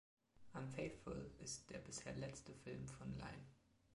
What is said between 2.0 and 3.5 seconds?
letzte Film von Lyne.